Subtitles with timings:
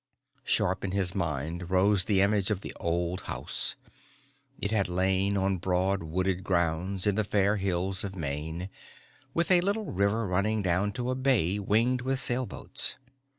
[0.47, 3.75] _Sharp in his mind rose the image of the old house.
[4.57, 8.71] It had lain on broad wooded grounds in the fair hills of Maine,
[9.35, 12.95] with a little river running down to a bay winged with sailboats.